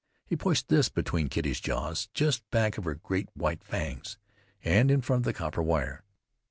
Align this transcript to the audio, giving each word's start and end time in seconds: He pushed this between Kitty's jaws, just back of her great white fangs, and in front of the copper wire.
He 0.25 0.35
pushed 0.35 0.67
this 0.67 0.89
between 0.89 1.29
Kitty's 1.29 1.59
jaws, 1.59 2.09
just 2.15 2.49
back 2.49 2.79
of 2.79 2.85
her 2.85 2.95
great 2.95 3.29
white 3.35 3.63
fangs, 3.63 4.17
and 4.63 4.89
in 4.89 5.01
front 5.01 5.19
of 5.19 5.23
the 5.25 5.33
copper 5.33 5.61
wire. 5.61 6.03